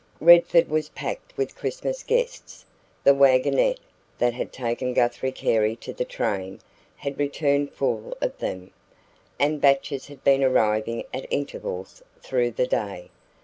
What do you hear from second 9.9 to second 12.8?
had been arriving at intervals through the